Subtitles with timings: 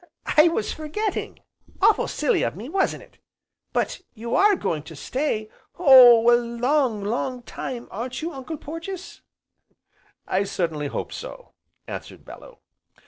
[0.35, 1.41] I was forgetting,
[1.79, 3.19] awfull' silly of me wasn't it!
[3.71, 9.21] But you are going to stay Oh a long, long time, aren't you, Uncle Porges?"
[10.27, 11.53] "I sincerely hope so!"
[11.87, 12.57] answered Bellew.